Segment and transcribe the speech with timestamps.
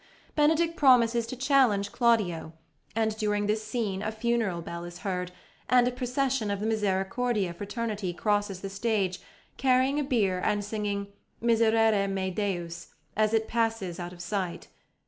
[0.35, 2.53] Benedick promises to challenge Claudio,
[2.95, 5.31] and during this scene a funeral bell is heard,
[5.69, 9.21] and a procession of the Misericordia Fraternity crosses the stage
[9.57, 14.69] carrying a bier and singing "Miserere mei Deus" as it passes out of sight.